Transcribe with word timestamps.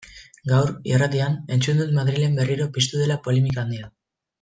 Gaur, 0.51 0.71
irratian, 0.93 1.37
entzun 1.57 1.83
dut 1.85 1.93
Madrilen 2.01 2.41
berriro 2.43 2.71
piztu 2.81 3.05
dela 3.07 3.23
polemika 3.29 3.67
handia. 3.69 3.97